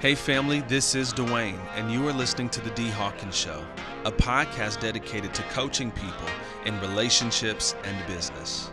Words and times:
Hey, 0.00 0.14
family, 0.14 0.60
this 0.60 0.94
is 0.94 1.12
Dwayne, 1.12 1.58
and 1.74 1.90
you 1.90 2.06
are 2.06 2.12
listening 2.12 2.48
to 2.50 2.60
The 2.60 2.70
D 2.70 2.88
Hawkins 2.88 3.36
Show, 3.36 3.66
a 4.04 4.12
podcast 4.12 4.78
dedicated 4.78 5.34
to 5.34 5.42
coaching 5.42 5.90
people 5.90 6.28
in 6.64 6.80
relationships 6.80 7.74
and 7.82 8.06
business. 8.06 8.70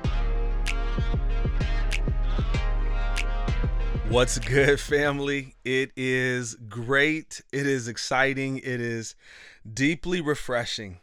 What's 4.07 4.38
good, 4.38 4.79
family? 4.79 5.55
It 5.65 5.93
is 5.97 6.53
great. 6.69 7.42
It 7.51 7.65
is 7.65 7.87
exciting. 7.87 8.60
It 8.60 8.79
is 8.79 9.15
deeply 9.67 10.21
refreshing 10.21 10.99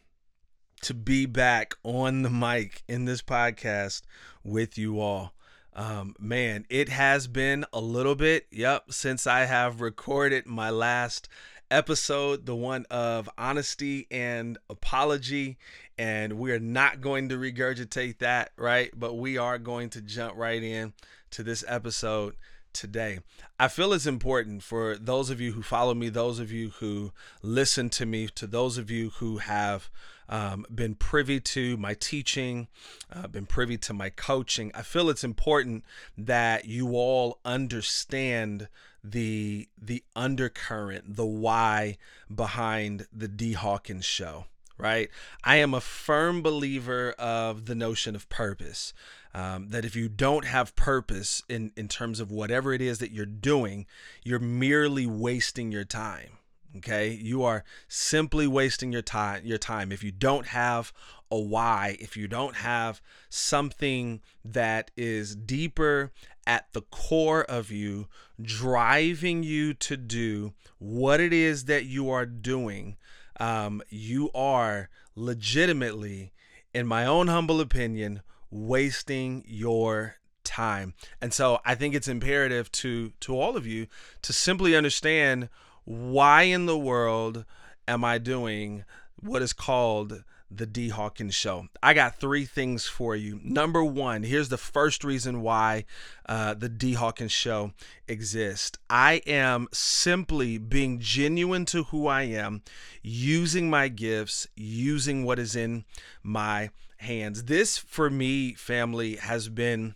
to 0.83 0.95
be 0.95 1.27
back 1.27 1.75
on 1.83 2.23
the 2.23 2.31
mic 2.31 2.85
in 2.87 3.07
this 3.07 3.23
podcast 3.23 4.03
with 4.45 4.79
you 4.79 5.01
all. 5.01 5.35
Um, 5.75 6.15
man, 6.19 6.67
it 6.69 6.89
has 6.91 7.27
been 7.27 7.65
a 7.73 7.81
little 7.81 8.15
bit, 8.15 8.47
yep, 8.51 8.93
since 8.93 9.27
I 9.27 9.47
have 9.47 9.81
recorded 9.81 10.47
my 10.47 10.71
last 10.71 11.29
episode, 11.71 12.45
the 12.45 12.55
one 12.55 12.85
of 12.91 13.29
honesty 13.39 14.07
and 14.11 14.59
apology. 14.69 15.57
And 15.99 16.35
we 16.35 16.53
are 16.53 16.61
not 16.61 17.01
going 17.01 17.31
to 17.31 17.37
regurgitate 17.37 18.19
that, 18.19 18.51
right? 18.57 18.91
But 18.95 19.15
we 19.15 19.39
are 19.39 19.59
going 19.59 19.89
to 19.91 20.03
jump 20.03 20.37
right 20.37 20.63
in 20.63 20.93
to 21.31 21.43
this 21.43 21.65
episode 21.67 22.37
today. 22.73 23.21
I 23.59 23.69
feel 23.69 23.93
it's 23.93 24.07
important 24.07 24.63
for 24.63 24.97
those 24.97 25.31
of 25.31 25.41
you 25.41 25.53
who 25.53 25.63
follow 25.63 25.95
me, 25.95 26.09
those 26.09 26.39
of 26.39 26.51
you 26.51 26.71
who 26.71 27.13
listen 27.43 27.91
to 27.91 28.07
me, 28.07 28.29
to 28.29 28.47
those 28.47 28.79
of 28.79 28.91
you 28.91 29.11
who 29.11 29.39
have 29.39 29.91
um, 30.29 30.65
been 30.75 30.95
privy 30.95 31.41
to 31.41 31.77
my 31.77 31.95
teaching, 31.95 32.69
uh, 33.13 33.29
been 33.29 33.47
privy 33.47 33.77
to 33.79 33.93
my 33.93 34.11
coaching. 34.11 34.73
I 34.75 34.83
feel 34.83 35.11
it's 35.11 35.25
important 35.25 35.85
that 36.17 36.65
you 36.65 36.97
all 36.97 37.39
understand 37.45 38.69
the 39.05 39.69
the 39.77 40.05
undercurrent, 40.15 41.17
the 41.17 41.27
why 41.27 41.99
behind 42.35 43.07
the 43.13 43.29
D 43.29 43.53
Hawkins 43.53 44.05
show. 44.05 44.47
Right? 44.83 45.11
I 45.45 45.57
am 45.57 45.75
a 45.75 45.81
firm 45.81 46.43
believer 46.43 47.13
of 47.13 47.67
the 47.67 47.77
notion 47.77 48.17
of 48.17 48.29
purpose. 48.29 48.93
Um, 49.35 49.71
that 49.71 49.87
if 49.87 49.97
you 49.97 50.11
don't 50.11 50.45
have 50.45 50.77
purpose 50.77 51.43
in 51.49 51.73
in 51.77 51.89
terms 51.89 52.21
of 52.21 52.31
whatever 52.31 52.75
it 52.75 52.83
is 52.83 52.99
that 52.99 53.13
you're 53.13 53.25
doing, 53.25 53.87
you're 54.25 54.39
merely 54.39 55.07
wasting 55.07 55.73
your 55.73 55.85
time 55.85 56.39
okay 56.77 57.11
you 57.11 57.43
are 57.43 57.65
simply 57.89 58.47
wasting 58.47 58.93
your 58.93 59.03
time 59.03 59.45
your 59.45 59.59
time 59.59 59.93
if 59.93 60.03
you 60.03 60.11
don't 60.11 60.47
have 60.47 60.93
a 61.31 61.39
why 61.39 61.97
if 62.01 62.17
you 62.17 62.27
don't 62.27 62.57
have 62.57 63.01
something 63.29 64.21
that 64.45 64.91
is 64.97 65.35
deeper 65.35 66.11
at 66.47 66.67
the 66.73 66.83
core 66.83 67.45
of 67.45 67.71
you 67.71 68.07
driving 68.41 69.43
you 69.43 69.75
to 69.75 69.97
do 69.97 70.53
what 70.79 71.21
it 71.21 71.33
is 71.33 71.67
that 71.67 71.85
you 71.85 72.11
are 72.11 72.27
doing 72.27 72.97
um, 73.39 73.83
you 73.89 74.31
are 74.35 74.89
legitimately 75.15 76.33
in 76.73 76.87
my 76.87 77.05
own 77.05 77.29
humble 77.29 77.61
opinion 77.61 78.23
wasting 78.51 79.45
your 79.47 80.17
time. 80.45 80.95
And 81.21 81.33
so 81.33 81.61
i 81.65 81.75
think 81.75 81.95
it's 81.95 82.09
imperative 82.09 82.71
to 82.73 83.13
to 83.21 83.39
all 83.39 83.57
of 83.57 83.67
you 83.67 83.87
to 84.23 84.33
simply 84.33 84.77
understand 84.77 85.49
why 85.85 86.43
in 86.43 86.67
the 86.67 86.79
world 86.79 87.45
am 87.89 88.05
I 88.05 88.19
doing 88.19 88.85
what 89.21 89.43
is 89.43 89.53
called 89.53 90.25
the 90.57 90.67
D 90.67 90.89
Hawkins 90.89 91.35
Show? 91.35 91.69
I 91.83 91.95
got 91.95 92.17
three 92.17 92.45
things 92.45 92.87
for 92.87 93.17
you. 93.17 93.41
Number 93.43 93.83
one, 93.85 94.23
here's 94.23 94.49
the 94.49 94.59
first 94.59 95.05
reason 95.05 95.43
why 95.43 95.85
uh, 96.27 96.55
the 96.55 96.69
D 96.69 96.95
Hawkins 96.95 97.33
Show 97.33 97.73
exists. 98.07 98.79
I 98.89 99.23
am 99.27 99.69
simply 99.73 100.59
being 100.59 100.99
genuine 101.01 101.65
to 101.67 101.85
who 101.85 102.07
I 102.07 102.23
am, 102.23 102.63
using 103.03 103.71
my 103.71 103.89
gifts, 103.89 104.47
using 104.55 105.25
what 105.25 105.39
is 105.39 105.57
in 105.57 105.85
my 106.23 106.71
hands. 106.99 107.45
This, 107.45 107.79
for 107.79 108.11
me, 108.11 108.55
family, 108.55 109.17
has 109.17 109.49
been 109.49 109.95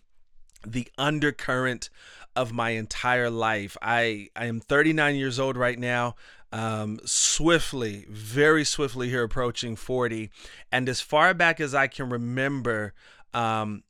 the 0.67 0.89
undercurrent 0.99 1.91
of 2.37 2.53
my 2.53 2.71
entire 2.71 3.31
life. 3.31 3.77
I, 3.81 4.29
I 4.37 4.45
am 4.45 4.61
39 4.61 5.17
years 5.17 5.41
old 5.41 5.57
right 5.57 5.79
now. 5.79 6.17
Um, 6.53 7.01
swiftly, 7.05 8.07
very 8.09 8.65
swiftly 8.65 9.09
here 9.09 9.25
approaching 9.25 9.77
40. 9.77 10.31
And 10.71 10.89
as 10.89 11.01
far 11.01 11.35
back 11.35 11.61
as 11.61 11.75
I 11.75 11.87
can 11.87 12.09
remember, 12.09 12.95
um, 13.35 13.83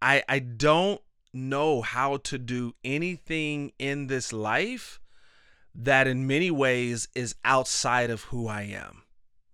I, 0.00 0.22
I 0.28 0.38
don't 0.38 1.00
know 1.32 1.82
how 1.82 2.18
to 2.18 2.38
do 2.38 2.74
anything 2.84 3.72
in 3.78 4.06
this 4.06 4.32
life 4.32 5.00
that 5.74 6.06
in 6.06 6.26
many 6.26 6.50
ways 6.50 7.08
is 7.14 7.34
outside 7.44 8.08
of 8.08 8.22
who 8.24 8.48
I 8.48 8.62
am 8.62 9.02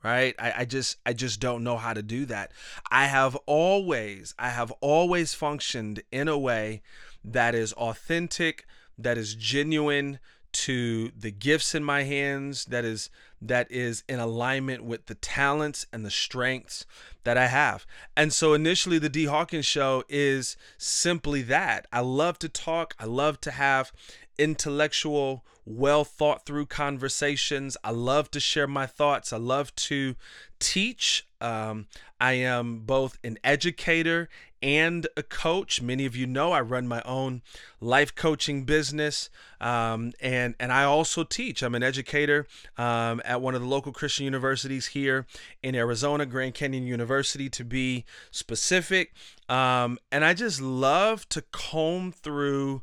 right 0.05 0.35
I, 0.37 0.53
I 0.59 0.65
just 0.65 0.97
i 1.07 1.13
just 1.13 1.39
don't 1.39 1.63
know 1.63 1.77
how 1.77 1.93
to 1.93 2.03
do 2.03 2.27
that 2.27 2.51
i 2.91 3.07
have 3.07 3.37
always 3.47 4.35
i 4.37 4.49
have 4.49 4.73
always 4.81 5.33
functioned 5.33 6.03
in 6.11 6.27
a 6.27 6.37
way 6.37 6.83
that 7.25 7.55
is 7.55 7.73
authentic, 7.75 8.67
that 8.99 9.19
is 9.19 9.35
genuine 9.35 10.19
to 10.53 11.11
the 11.19 11.31
gifts 11.31 11.75
in 11.75 11.83
my 11.83 12.05
hands, 12.05 12.67
that 12.67 12.85
is 12.85 13.11
that 13.41 13.71
is 13.71 14.05
in 14.09 14.21
alignment 14.21 14.85
with 14.85 15.07
the 15.07 15.17
talents 15.17 15.85
and 15.93 16.05
the 16.05 16.11
strengths 16.11 16.87
that 17.25 17.37
I 17.37 17.47
have. 17.47 17.85
And 18.17 18.33
so 18.33 18.55
initially 18.55 18.99
the 18.99 19.09
D 19.09 19.25
Hawkins 19.25 19.67
show 19.67 20.05
is 20.09 20.57
simply 20.79 21.43
that. 21.43 21.87
I 21.93 22.01
love 22.01 22.39
to 22.41 22.49
talk, 22.49 22.95
I 22.99 23.05
love 23.05 23.41
to 23.43 23.51
have 23.51 23.93
intellectual, 24.39 25.45
well 25.65 26.05
thought 26.05 26.45
through 26.45 26.67
conversations. 26.67 27.77
I 27.85 27.91
love 27.91 28.31
to 28.33 28.41
share 28.41 28.67
my 28.67 28.87
thoughts. 28.87 29.33
I 29.33 29.37
love 29.37 29.75
to 29.77 30.17
teach. 30.59 31.27
Um, 31.41 31.87
I 32.21 32.33
am 32.35 32.81
both 32.81 33.19
an 33.25 33.39
educator 33.43 34.29
and 34.63 35.09
a 35.17 35.23
coach. 35.23 35.83
Many 35.83 36.07
of 36.07 36.15
you 36.15 36.27
know 36.27 36.53
I 36.53 36.61
run 36.61 36.87
my 36.87 37.03
own 37.05 37.43
life 37.81 38.15
coaching 38.15 38.65
business, 38.65 39.29
um, 39.61 40.13
and 40.21 40.55
and 40.61 40.73
I 40.73 40.85
also 40.85 41.25
teach. 41.25 41.63
I'm 41.63 41.75
an 41.75 41.83
educator 41.83 42.47
um, 42.79 43.21
at 43.25 43.41
one 43.41 43.55
of 43.55 43.61
the 43.61 43.67
local 43.67 43.93
Christian 43.93 44.25
universities 44.25 44.89
here 44.89 45.27
in 45.63 45.75
Arizona, 45.75 46.27
Grand 46.27 46.55
Canyon 46.55 46.87
University, 46.87 47.51
to 47.51 47.65
be 47.65 48.05
specific. 48.31 49.13
Um, 49.49 49.99
and 50.13 50.25
I 50.25 50.35
just 50.35 50.61
love 50.61 51.29
to 51.31 51.43
comb 51.43 52.13
through 52.13 52.83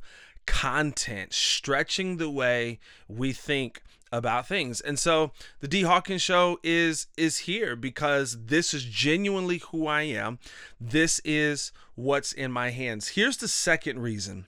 content, 0.49 1.31
stretching 1.31 2.17
the 2.17 2.29
way 2.29 2.79
we 3.07 3.31
think 3.31 3.83
about 4.11 4.47
things. 4.47 4.81
And 4.81 4.97
so 4.97 5.31
the 5.59 5.67
D 5.67 5.83
Hawkins 5.83 6.23
show 6.23 6.57
is 6.63 7.05
is 7.15 7.39
here 7.39 7.75
because 7.75 8.45
this 8.45 8.73
is 8.73 8.83
genuinely 8.83 9.59
who 9.71 9.85
I 9.85 10.01
am. 10.01 10.39
This 10.81 11.21
is 11.23 11.71
what's 11.93 12.31
in 12.31 12.51
my 12.51 12.71
hands. 12.71 13.09
Here's 13.09 13.37
the 13.37 13.47
second 13.47 13.99
reason 13.99 14.47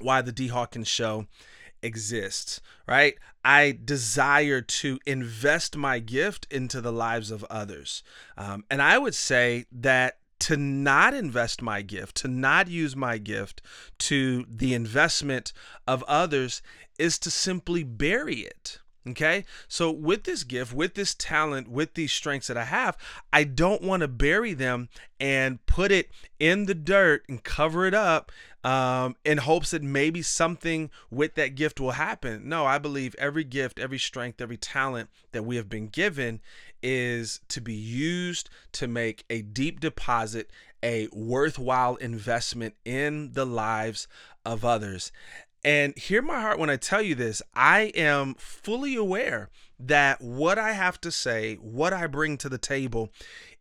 why 0.00 0.20
the 0.20 0.32
D 0.32 0.48
Hawkins 0.48 0.88
show 0.88 1.26
exists, 1.80 2.60
right? 2.88 3.14
I 3.44 3.78
desire 3.84 4.60
to 4.60 4.98
invest 5.06 5.76
my 5.76 6.00
gift 6.00 6.48
into 6.50 6.80
the 6.80 6.92
lives 6.92 7.30
of 7.30 7.44
others. 7.44 8.02
Um, 8.36 8.64
and 8.68 8.82
I 8.82 8.98
would 8.98 9.14
say 9.14 9.66
that 9.70 10.18
to 10.40 10.56
not 10.56 11.14
invest 11.14 11.62
my 11.62 11.82
gift, 11.82 12.16
to 12.16 12.28
not 12.28 12.68
use 12.68 12.94
my 12.94 13.18
gift 13.18 13.62
to 13.98 14.44
the 14.48 14.74
investment 14.74 15.52
of 15.86 16.02
others 16.04 16.62
is 16.98 17.18
to 17.20 17.30
simply 17.30 17.82
bury 17.82 18.40
it. 18.40 18.78
Okay. 19.08 19.44
So, 19.68 19.90
with 19.90 20.24
this 20.24 20.42
gift, 20.42 20.72
with 20.72 20.94
this 20.94 21.14
talent, 21.14 21.68
with 21.68 21.94
these 21.94 22.12
strengths 22.12 22.48
that 22.48 22.56
I 22.56 22.64
have, 22.64 22.96
I 23.32 23.44
don't 23.44 23.82
want 23.82 24.00
to 24.00 24.08
bury 24.08 24.52
them 24.52 24.88
and 25.20 25.64
put 25.66 25.92
it 25.92 26.10
in 26.40 26.66
the 26.66 26.74
dirt 26.74 27.22
and 27.28 27.42
cover 27.42 27.86
it 27.86 27.94
up 27.94 28.32
um, 28.66 29.14
in 29.24 29.38
hopes 29.38 29.70
that 29.70 29.84
maybe 29.84 30.22
something 30.22 30.90
with 31.08 31.36
that 31.36 31.54
gift 31.54 31.78
will 31.78 31.92
happen. 31.92 32.48
No, 32.48 32.66
I 32.66 32.78
believe 32.78 33.14
every 33.16 33.44
gift, 33.44 33.78
every 33.78 33.98
strength, 33.98 34.40
every 34.40 34.56
talent 34.56 35.08
that 35.30 35.44
we 35.44 35.54
have 35.54 35.68
been 35.68 35.86
given 35.86 36.40
is 36.82 37.40
to 37.48 37.60
be 37.60 37.72
used 37.72 38.50
to 38.72 38.88
make 38.88 39.24
a 39.30 39.42
deep 39.42 39.78
deposit, 39.78 40.50
a 40.82 41.06
worthwhile 41.12 41.94
investment 41.96 42.74
in 42.84 43.34
the 43.34 43.46
lives 43.46 44.08
of 44.44 44.64
others. 44.64 45.12
And 45.64 45.96
hear 45.96 46.20
my 46.20 46.40
heart 46.40 46.58
when 46.58 46.70
I 46.70 46.76
tell 46.76 47.00
you 47.00 47.14
this 47.14 47.42
I 47.54 47.92
am 47.94 48.34
fully 48.34 48.96
aware 48.96 49.48
that 49.78 50.20
what 50.20 50.58
I 50.58 50.72
have 50.72 51.00
to 51.02 51.12
say, 51.12 51.54
what 51.54 51.92
I 51.92 52.08
bring 52.08 52.36
to 52.38 52.48
the 52.48 52.58
table, 52.58 53.12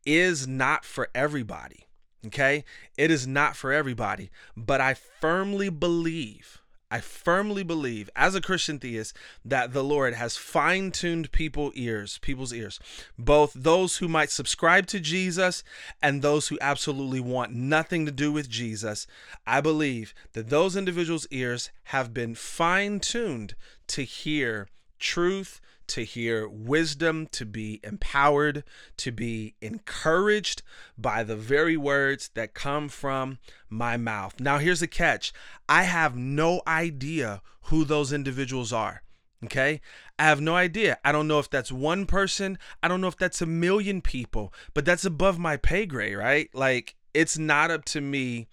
is 0.04 0.48
not 0.48 0.84
for 0.84 1.10
everybody. 1.14 1.85
Okay? 2.28 2.64
It 2.98 3.12
is 3.12 3.28
not 3.28 3.56
for 3.56 3.72
everybody. 3.72 4.30
But 4.56 4.82
I 4.82 4.94
firmly 4.94 5.70
believe 5.70 6.62
I 6.92 7.00
firmly 7.00 7.64
believe, 7.64 8.12
as 8.16 8.36
a 8.36 8.42
Christian 8.42 8.80
theist, 8.80 9.18
that 9.44 9.74
the 9.74 9.84
Lord 9.84 10.14
has 10.14 10.38
fine 10.38 10.92
tuned 10.92 11.32
people 11.32 11.72
ears, 11.76 12.20
people's 12.20 12.54
ears, 12.54 12.80
both 13.18 13.54
those 13.54 13.98
who 13.98 14.08
might 14.08 14.30
subscribe 14.30 14.86
to 14.88 15.00
Jesus 15.00 15.64
and 16.02 16.22
those 16.22 16.48
who 16.48 16.60
absolutely 16.62 17.20
want 17.20 17.54
nothing 17.54 18.06
to 18.06 18.12
do 18.12 18.32
with 18.32 18.48
Jesus. 18.48 19.08
I 19.48 19.62
believe 19.62 20.14
that 20.34 20.50
those 20.50 20.76
individuals' 20.76 21.28
ears 21.32 21.72
have 21.86 22.14
been 22.14 22.36
fine 22.36 23.00
tuned 23.00 23.56
to 23.88 24.04
hear 24.04 24.68
truth, 25.00 25.62
to 25.88 26.04
hear 26.04 26.48
wisdom, 26.48 27.28
to 27.28 27.46
be 27.46 27.80
empowered, 27.84 28.64
to 28.98 29.12
be 29.12 29.56
encouraged 29.62 30.64
by 30.98 31.24
the 31.24 31.36
very 31.36 31.78
words 31.78 32.30
that 32.34 32.54
come 32.54 32.90
from 32.90 33.38
my 33.70 33.98
mouth. 33.98 34.40
Now, 34.40 34.58
here's 34.58 34.80
the 34.80 34.88
catch 34.88 35.32
I 35.70 35.84
have 35.84 36.16
no 36.16 36.62
idea 36.68 37.42
who 37.64 37.86
those 37.86 38.14
individuals 38.14 38.74
are. 38.74 39.04
Okay. 39.44 39.82
I 40.18 40.24
have 40.24 40.42
no 40.42 40.56
idea. 40.56 40.98
I 41.04 41.12
don't 41.12 41.28
know 41.28 41.40
if 41.40 41.50
that's 41.50 41.72
one 41.72 42.06
person. 42.06 42.58
I 42.82 42.88
don't 42.88 43.02
know 43.02 43.08
if 43.08 43.18
that's 43.18 43.42
a 43.42 43.46
million 43.46 44.02
people, 44.02 44.54
but 44.74 44.86
that's 44.86 45.06
above 45.06 45.38
my 45.38 45.58
pay 45.58 45.86
grade, 45.86 46.18
right? 46.18 46.50
Like, 46.54 46.96
it's 47.14 47.38
not 47.38 47.70
up 47.70 47.86
to 47.86 48.02
me 48.02 48.48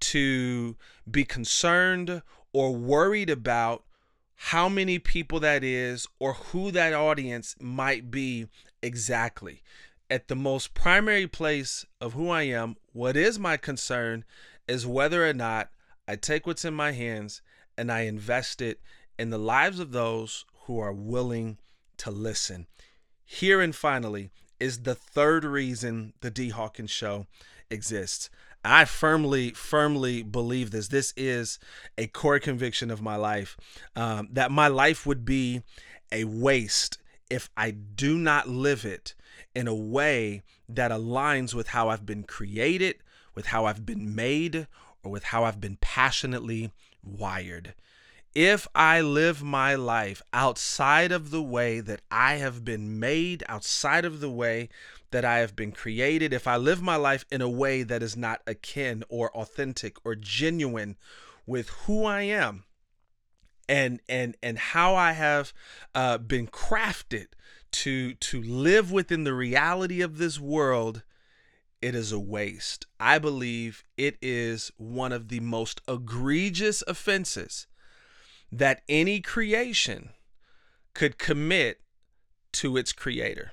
to 0.00 0.76
be 1.10 1.24
concerned 1.24 2.22
or 2.52 2.74
worried 2.74 3.30
about 3.30 3.84
how 4.40 4.68
many 4.68 5.00
people 5.00 5.40
that 5.40 5.64
is 5.64 6.06
or 6.20 6.34
who 6.34 6.70
that 6.70 6.94
audience 6.94 7.56
might 7.60 8.08
be 8.08 8.46
exactly. 8.80 9.62
At 10.08 10.28
the 10.28 10.36
most 10.36 10.74
primary 10.74 11.26
place 11.26 11.84
of 12.00 12.12
who 12.12 12.30
I 12.30 12.42
am, 12.44 12.76
what 12.92 13.16
is 13.16 13.38
my 13.38 13.56
concern 13.56 14.24
is 14.68 14.86
whether 14.86 15.28
or 15.28 15.34
not 15.34 15.70
I 16.06 16.14
take 16.14 16.46
what's 16.46 16.64
in 16.64 16.72
my 16.72 16.92
hands 16.92 17.42
and 17.76 17.90
I 17.90 18.02
invest 18.02 18.62
it 18.62 18.80
in 19.18 19.30
the 19.30 19.38
lives 19.38 19.80
of 19.80 19.90
those 19.90 20.44
who 20.62 20.78
are 20.78 20.92
willing 20.92 21.58
to 21.98 22.12
listen. 22.12 22.68
Here 23.24 23.60
and 23.60 23.74
finally 23.74 24.30
is 24.60 24.84
the 24.84 24.94
third 24.94 25.44
reason 25.44 26.12
the 26.20 26.30
D 26.30 26.50
Hawkins 26.50 26.92
show 26.92 27.26
exists. 27.70 28.30
I 28.68 28.84
firmly, 28.84 29.50
firmly 29.50 30.22
believe 30.22 30.70
this. 30.70 30.88
This 30.88 31.12
is 31.16 31.58
a 31.96 32.06
core 32.06 32.38
conviction 32.38 32.90
of 32.90 33.02
my 33.02 33.16
life 33.16 33.56
um, 33.96 34.28
that 34.32 34.50
my 34.50 34.68
life 34.68 35.06
would 35.06 35.24
be 35.24 35.62
a 36.12 36.24
waste 36.24 36.98
if 37.30 37.50
I 37.56 37.70
do 37.70 38.18
not 38.18 38.48
live 38.48 38.84
it 38.84 39.14
in 39.54 39.68
a 39.68 39.74
way 39.74 40.42
that 40.68 40.90
aligns 40.90 41.54
with 41.54 41.68
how 41.68 41.88
I've 41.88 42.06
been 42.06 42.24
created, 42.24 42.96
with 43.34 43.46
how 43.46 43.66
I've 43.66 43.84
been 43.84 44.14
made, 44.14 44.66
or 45.02 45.10
with 45.10 45.24
how 45.24 45.44
I've 45.44 45.60
been 45.60 45.78
passionately 45.80 46.72
wired. 47.02 47.74
If 48.34 48.68
I 48.74 49.00
live 49.00 49.42
my 49.42 49.74
life 49.74 50.22
outside 50.32 51.12
of 51.12 51.30
the 51.30 51.42
way 51.42 51.80
that 51.80 52.02
I 52.10 52.34
have 52.34 52.64
been 52.64 53.00
made, 53.00 53.42
outside 53.48 54.04
of 54.04 54.20
the 54.20 54.30
way 54.30 54.68
that 55.10 55.24
I 55.24 55.38
have 55.38 55.56
been 55.56 55.72
created, 55.72 56.32
if 56.32 56.46
I 56.46 56.56
live 56.56 56.82
my 56.82 56.96
life 56.96 57.24
in 57.30 57.40
a 57.40 57.48
way 57.48 57.82
that 57.82 58.02
is 58.02 58.16
not 58.16 58.42
akin 58.46 59.04
or 59.08 59.34
authentic 59.36 59.96
or 60.04 60.14
genuine 60.14 60.96
with 61.46 61.68
who 61.86 62.04
I 62.04 62.22
am 62.22 62.64
and 63.68 64.00
and 64.08 64.36
and 64.42 64.58
how 64.58 64.94
I 64.94 65.12
have 65.12 65.52
uh, 65.94 66.18
been 66.18 66.46
crafted 66.46 67.26
to 67.70 68.14
to 68.14 68.42
live 68.42 68.90
within 68.90 69.24
the 69.24 69.34
reality 69.34 70.00
of 70.00 70.18
this 70.18 70.40
world, 70.40 71.02
it 71.82 71.94
is 71.94 72.12
a 72.12 72.18
waste. 72.18 72.86
I 72.98 73.18
believe 73.18 73.84
it 73.96 74.16
is 74.22 74.72
one 74.76 75.12
of 75.12 75.28
the 75.28 75.40
most 75.40 75.80
egregious 75.86 76.82
offenses 76.86 77.66
that 78.50 78.82
any 78.88 79.20
creation 79.20 80.10
could 80.94 81.18
commit 81.18 81.80
to 82.52 82.76
its 82.76 82.92
creator. 82.92 83.52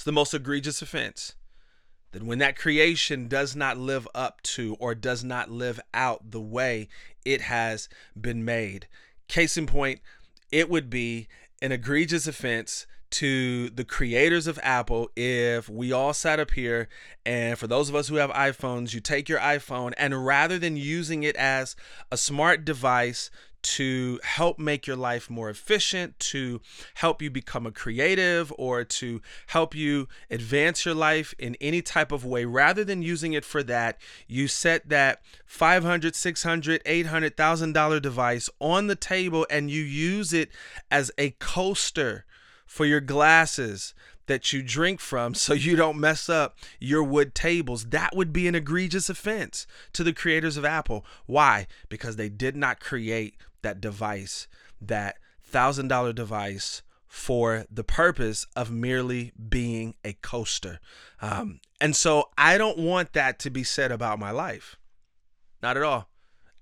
It's 0.00 0.04
the 0.06 0.12
most 0.12 0.32
egregious 0.32 0.80
offense. 0.80 1.34
That 2.12 2.22
when 2.22 2.38
that 2.38 2.56
creation 2.56 3.28
does 3.28 3.54
not 3.54 3.76
live 3.76 4.08
up 4.14 4.40
to 4.44 4.74
or 4.80 4.94
does 4.94 5.22
not 5.22 5.50
live 5.50 5.78
out 5.92 6.30
the 6.30 6.40
way 6.40 6.88
it 7.26 7.42
has 7.42 7.86
been 8.18 8.42
made. 8.42 8.88
Case 9.28 9.58
in 9.58 9.66
point, 9.66 10.00
it 10.50 10.70
would 10.70 10.88
be 10.88 11.28
an 11.60 11.70
egregious 11.70 12.26
offense 12.26 12.86
to 13.10 13.68
the 13.68 13.84
creators 13.84 14.46
of 14.46 14.58
Apple 14.62 15.10
if 15.16 15.68
we 15.68 15.92
all 15.92 16.14
sat 16.14 16.40
up 16.40 16.52
here 16.52 16.88
and 17.26 17.58
for 17.58 17.66
those 17.66 17.90
of 17.90 17.94
us 17.94 18.08
who 18.08 18.14
have 18.14 18.30
iPhones, 18.30 18.94
you 18.94 19.00
take 19.00 19.28
your 19.28 19.40
iPhone 19.40 19.92
and 19.98 20.24
rather 20.24 20.58
than 20.58 20.78
using 20.78 21.24
it 21.24 21.36
as 21.36 21.76
a 22.10 22.16
smart 22.16 22.64
device 22.64 23.30
to 23.62 24.20
help 24.22 24.58
make 24.58 24.86
your 24.86 24.96
life 24.96 25.30
more 25.30 25.50
efficient, 25.50 26.18
to 26.18 26.60
help 26.94 27.20
you 27.22 27.30
become 27.30 27.66
a 27.66 27.72
creative, 27.72 28.52
or 28.58 28.84
to 28.84 29.20
help 29.48 29.74
you 29.74 30.08
advance 30.30 30.84
your 30.84 30.94
life 30.94 31.34
in 31.38 31.56
any 31.60 31.82
type 31.82 32.12
of 32.12 32.24
way. 32.24 32.44
Rather 32.44 32.84
than 32.84 33.02
using 33.02 33.32
it 33.32 33.44
for 33.44 33.62
that, 33.62 33.98
you 34.26 34.48
set 34.48 34.88
that 34.88 35.22
500, 35.46 36.14
600, 36.14 36.82
800,000 36.84 37.72
dollar 37.72 38.00
device 38.00 38.50
on 38.60 38.86
the 38.86 38.96
table 38.96 39.46
and 39.50 39.70
you 39.70 39.82
use 39.82 40.32
it 40.32 40.50
as 40.90 41.10
a 41.18 41.30
coaster 41.32 42.24
for 42.66 42.86
your 42.86 43.00
glasses 43.00 43.94
that 44.30 44.52
you 44.52 44.62
drink 44.62 45.00
from 45.00 45.34
so 45.34 45.52
you 45.52 45.74
don't 45.74 45.98
mess 45.98 46.28
up 46.28 46.56
your 46.78 47.02
wood 47.02 47.34
tables. 47.34 47.86
That 47.86 48.14
would 48.14 48.32
be 48.32 48.46
an 48.46 48.54
egregious 48.54 49.10
offense 49.10 49.66
to 49.92 50.04
the 50.04 50.12
creators 50.12 50.56
of 50.56 50.64
Apple. 50.64 51.04
Why? 51.26 51.66
Because 51.88 52.14
they 52.14 52.28
did 52.28 52.54
not 52.54 52.78
create 52.78 53.34
that 53.62 53.80
device, 53.80 54.48
that 54.80 55.16
thousand 55.42 55.88
dollar 55.88 56.12
device 56.12 56.82
for 57.06 57.64
the 57.70 57.82
purpose 57.82 58.46
of 58.54 58.70
merely 58.70 59.32
being 59.48 59.94
a 60.04 60.12
coaster. 60.12 60.78
Um, 61.20 61.60
and 61.80 61.96
so 61.96 62.28
I 62.38 62.56
don't 62.56 62.78
want 62.78 63.14
that 63.14 63.40
to 63.40 63.50
be 63.50 63.64
said 63.64 63.90
about 63.90 64.20
my 64.20 64.30
life. 64.30 64.76
Not 65.62 65.76
at 65.76 65.82
all. 65.82 66.08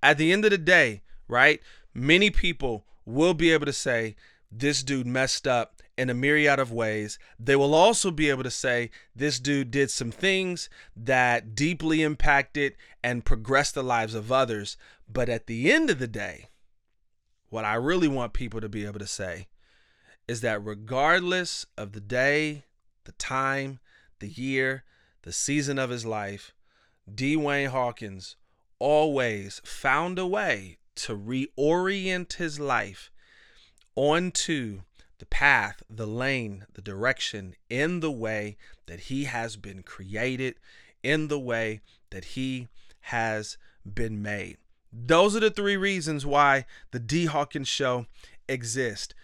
At 0.03 0.17
the 0.17 0.33
end 0.33 0.45
of 0.47 0.51
the 0.51 0.59
day, 0.59 1.03
right? 1.29 1.61
Many 1.93 2.31
people 2.31 2.87
will 3.05 3.35
be 3.35 3.53
able 3.53 3.67
to 3.67 3.73
say, 3.73 4.17
this 4.51 4.83
dude 4.83 5.07
messed 5.07 5.47
up 5.47 5.83
in 5.99 6.09
a 6.09 6.15
myriad 6.15 6.59
of 6.59 6.73
ways. 6.73 7.19
They 7.39 7.57
will 7.57 7.75
also 7.75 8.11
be 8.11 8.31
able 8.31 8.45
to 8.45 8.51
say, 8.51 8.91
this 9.15 9.39
dude 9.39 9.71
did 9.71 9.91
some 9.91 10.11
things 10.11 10.71
that 10.97 11.55
deeply 11.55 12.03
impacted 12.03 12.75
and 13.05 13.25
progressed 13.25 13.75
the 13.75 13.83
lives 13.83 14.15
of 14.15 14.33
others. 14.33 14.79
But 15.07 15.29
at 15.29 15.47
the 15.47 15.71
end 15.71 15.91
of 15.91 15.99
the 15.99 16.07
day, 16.07 16.49
what 17.51 17.65
I 17.65 17.75
really 17.75 18.09
want 18.09 18.33
people 18.33 18.61
to 18.61 18.69
be 18.69 18.85
able 18.85 18.99
to 18.99 19.07
say 19.07 19.47
is 20.27 20.43
that 20.43 20.65
regardless 20.65 21.67
of 21.77 21.93
the 21.93 22.01
day, 22.01 22.65
the 23.05 23.13
time, 23.13 23.81
the 24.21 24.29
year, 24.29 24.85
the 25.23 25.33
season 25.33 25.79
of 25.79 25.91
his 25.91 26.05
life, 26.05 26.53
Dwayne 27.11 27.69
Hawkins 27.69 28.37
always 28.79 29.61
found 29.65 30.19
a 30.19 30.27
way 30.27 30.79
to 30.97 31.17
reorient 31.17 32.35
his 32.35 32.61
life 32.61 33.11
onto 33.95 34.83
the 35.19 35.27
path, 35.27 35.83
the 35.89 36.07
lane, 36.07 36.67
the 36.75 36.83
direction 36.83 37.55
in 37.69 38.01
the 38.01 38.11
way 38.11 38.57
that 38.87 39.01
he 39.01 39.25
has 39.25 39.57
been 39.57 39.83
created, 39.83 40.57
in 41.03 41.29
the 41.29 41.39
way 41.39 41.81
that 42.11 42.25
he 42.25 42.69
has 43.01 43.57
been 43.85 44.23
made. 44.23 44.59
Those 44.93 45.37
are 45.37 45.41
the 45.41 45.51
three 45.51 45.77
reasons 45.77 46.25
why 46.25 46.65
the 46.91 46.99
D 46.99 47.27
Hawkins 47.27 47.69
show 47.69 48.07
exists. 48.49 49.15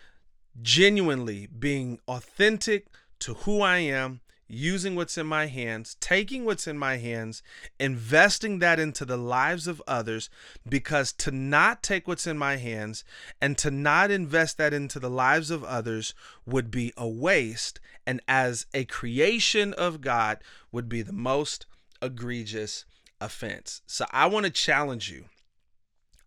Genuinely 0.60 1.46
being 1.46 1.98
authentic 2.06 2.86
to 3.20 3.34
who 3.34 3.60
I 3.60 3.78
am, 3.78 4.20
using 4.46 4.94
what's 4.94 5.16
in 5.16 5.26
my 5.26 5.46
hands, 5.46 5.96
taking 6.00 6.44
what's 6.44 6.66
in 6.66 6.76
my 6.78 6.98
hands, 6.98 7.42
investing 7.80 8.58
that 8.58 8.78
into 8.78 9.04
the 9.04 9.16
lives 9.16 9.66
of 9.66 9.82
others, 9.86 10.28
because 10.68 11.12
to 11.14 11.30
not 11.30 11.82
take 11.82 12.06
what's 12.06 12.26
in 12.26 12.36
my 12.36 12.56
hands 12.56 13.04
and 13.40 13.56
to 13.56 13.70
not 13.70 14.10
invest 14.10 14.58
that 14.58 14.74
into 14.74 15.00
the 15.00 15.10
lives 15.10 15.50
of 15.50 15.64
others 15.64 16.14
would 16.46 16.70
be 16.70 16.92
a 16.96 17.08
waste. 17.08 17.80
And 18.06 18.20
as 18.28 18.66
a 18.74 18.84
creation 18.84 19.72
of 19.72 20.02
God, 20.02 20.38
would 20.70 20.90
be 20.90 21.00
the 21.00 21.12
most 21.12 21.64
egregious 22.02 22.84
offense. 23.20 23.80
So 23.86 24.04
I 24.10 24.26
want 24.26 24.44
to 24.44 24.52
challenge 24.52 25.10
you 25.10 25.24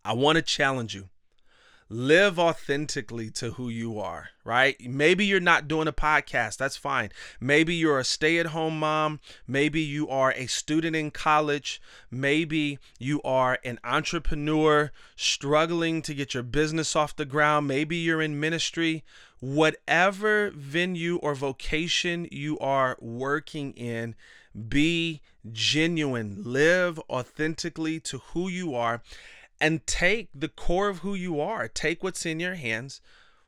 I 0.04 0.12
want 0.12 0.36
to 0.36 0.42
challenge 0.42 0.94
you. 0.94 1.08
Live 1.90 2.38
authentically 2.38 3.30
to 3.30 3.52
who 3.52 3.70
you 3.70 3.98
are, 3.98 4.28
right? 4.44 4.76
Maybe 4.78 5.24
you're 5.24 5.40
not 5.40 5.68
doing 5.68 5.88
a 5.88 5.92
podcast. 5.92 6.58
That's 6.58 6.76
fine. 6.76 7.10
Maybe 7.40 7.74
you're 7.74 7.98
a 7.98 8.04
stay 8.04 8.38
at 8.38 8.46
home 8.46 8.78
mom. 8.78 9.20
Maybe 9.46 9.80
you 9.80 10.06
are 10.06 10.32
a 10.32 10.48
student 10.48 10.94
in 10.94 11.10
college. 11.10 11.80
Maybe 12.10 12.78
you 12.98 13.22
are 13.22 13.58
an 13.64 13.80
entrepreneur 13.84 14.92
struggling 15.16 16.02
to 16.02 16.12
get 16.12 16.34
your 16.34 16.42
business 16.42 16.94
off 16.94 17.16
the 17.16 17.24
ground. 17.24 17.66
Maybe 17.66 17.96
you're 17.96 18.20
in 18.20 18.38
ministry. 18.38 19.02
Whatever 19.40 20.50
venue 20.50 21.16
or 21.16 21.34
vocation 21.34 22.28
you 22.30 22.58
are 22.58 22.98
working 23.00 23.72
in, 23.72 24.14
be 24.68 25.22
genuine. 25.50 26.42
Live 26.44 27.00
authentically 27.08 27.98
to 28.00 28.18
who 28.18 28.48
you 28.48 28.74
are 28.74 29.00
and 29.60 29.86
take 29.86 30.28
the 30.34 30.48
core 30.48 30.88
of 30.88 30.98
who 30.98 31.14
you 31.14 31.40
are, 31.40 31.68
take 31.68 32.02
what's 32.02 32.24
in 32.24 32.40
your 32.40 32.54
hands 32.54 33.00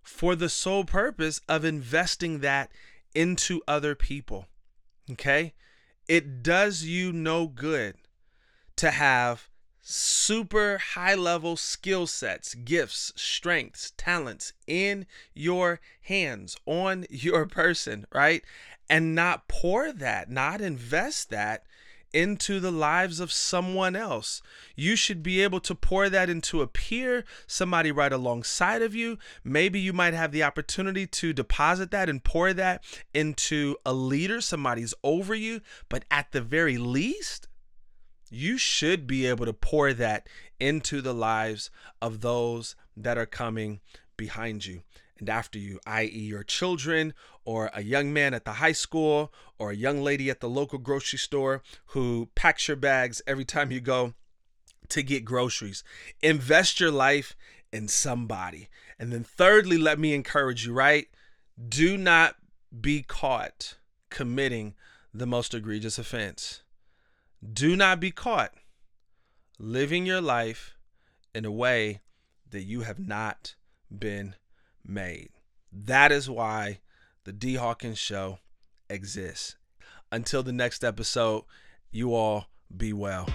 for 0.02 0.34
the 0.34 0.48
sole 0.48 0.84
purpose 0.84 1.40
of 1.48 1.64
investing 1.64 2.40
that 2.40 2.70
into 3.14 3.62
other 3.68 3.94
people. 3.94 4.46
Okay? 5.10 5.54
It 6.08 6.42
does 6.42 6.84
you 6.84 7.12
no 7.12 7.46
good 7.46 7.94
to 8.76 8.90
have 8.90 9.48
super 9.82 10.78
high 10.78 11.14
level 11.14 11.56
skill 11.56 12.06
sets, 12.06 12.54
gifts, 12.54 13.12
strengths, 13.16 13.92
talents 13.96 14.52
in 14.66 15.06
your 15.34 15.80
hands, 16.02 16.56
on 16.66 17.06
your 17.10 17.46
person, 17.46 18.06
right? 18.12 18.42
And 18.88 19.14
not 19.14 19.48
pour 19.48 19.92
that, 19.92 20.30
not 20.30 20.60
invest 20.60 21.30
that 21.30 21.64
into 22.12 22.60
the 22.60 22.70
lives 22.70 23.20
of 23.20 23.32
someone 23.32 23.96
else. 23.96 24.42
You 24.76 24.96
should 24.96 25.22
be 25.22 25.42
able 25.42 25.60
to 25.60 25.74
pour 25.74 26.08
that 26.08 26.28
into 26.28 26.62
a 26.62 26.66
peer, 26.66 27.24
somebody 27.46 27.92
right 27.92 28.12
alongside 28.12 28.82
of 28.82 28.94
you. 28.94 29.18
Maybe 29.44 29.80
you 29.80 29.92
might 29.92 30.14
have 30.14 30.32
the 30.32 30.42
opportunity 30.42 31.06
to 31.06 31.32
deposit 31.32 31.90
that 31.90 32.08
and 32.08 32.22
pour 32.22 32.52
that 32.52 32.82
into 33.14 33.76
a 33.84 33.92
leader, 33.92 34.40
somebody's 34.40 34.94
over 35.02 35.34
you. 35.34 35.60
But 35.88 36.04
at 36.10 36.32
the 36.32 36.40
very 36.40 36.78
least, 36.78 37.48
you 38.30 38.58
should 38.58 39.06
be 39.06 39.26
able 39.26 39.46
to 39.46 39.52
pour 39.52 39.92
that 39.92 40.28
into 40.58 41.00
the 41.00 41.14
lives 41.14 41.70
of 42.00 42.20
those 42.20 42.76
that 42.96 43.18
are 43.18 43.26
coming 43.26 43.80
behind 44.16 44.66
you 44.66 44.82
and 45.20 45.28
after 45.28 45.58
you, 45.58 45.78
i.e., 45.86 46.08
your 46.08 46.42
children, 46.42 47.14
or 47.44 47.70
a 47.72 47.82
young 47.82 48.12
man 48.12 48.34
at 48.34 48.44
the 48.44 48.54
high 48.54 48.72
school, 48.72 49.32
or 49.58 49.70
a 49.70 49.76
young 49.76 50.02
lady 50.02 50.30
at 50.30 50.40
the 50.40 50.48
local 50.48 50.78
grocery 50.78 51.18
store 51.18 51.62
who 51.86 52.28
packs 52.34 52.66
your 52.66 52.76
bags 52.76 53.22
every 53.26 53.44
time 53.44 53.70
you 53.70 53.80
go 53.80 54.14
to 54.88 55.02
get 55.02 55.24
groceries. 55.24 55.84
Invest 56.22 56.80
your 56.80 56.90
life 56.90 57.36
in 57.72 57.86
somebody. 57.86 58.68
And 58.98 59.12
then, 59.12 59.22
thirdly, 59.22 59.78
let 59.78 59.98
me 59.98 60.14
encourage 60.14 60.66
you, 60.66 60.72
right? 60.72 61.06
Do 61.68 61.96
not 61.96 62.36
be 62.80 63.02
caught 63.02 63.76
committing 64.10 64.74
the 65.12 65.26
most 65.26 65.54
egregious 65.54 65.98
offense. 65.98 66.62
Do 67.52 67.76
not 67.76 68.00
be 68.00 68.10
caught 68.10 68.52
living 69.58 70.06
your 70.06 70.20
life 70.20 70.74
in 71.34 71.44
a 71.44 71.50
way 71.50 72.00
that 72.50 72.62
you 72.62 72.82
have 72.82 72.98
not 72.98 73.54
been 73.96 74.34
made. 74.86 75.30
That 75.72 76.12
is 76.12 76.28
why 76.28 76.80
the 77.24 77.32
D 77.32 77.54
Hawkins 77.54 77.98
Show 77.98 78.38
exists. 78.88 79.56
Until 80.12 80.42
the 80.42 80.52
next 80.52 80.84
episode, 80.84 81.44
you 81.92 82.14
all 82.14 82.46
be 82.76 82.92
well. 82.92 83.28